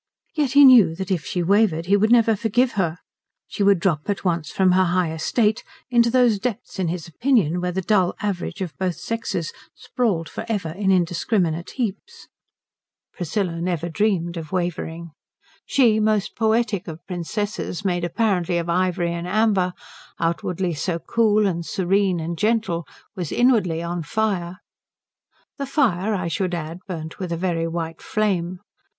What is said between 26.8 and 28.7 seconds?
burnt with a very white flame.